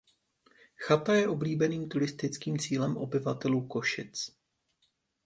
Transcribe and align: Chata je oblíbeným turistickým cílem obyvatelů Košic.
Chata 0.77 1.13
je 1.15 1.27
oblíbeným 1.27 1.89
turistickým 1.89 2.59
cílem 2.59 2.97
obyvatelů 2.97 3.67
Košic. 3.67 4.33